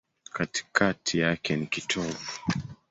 [0.33, 2.39] Katikati yake ni kitovu.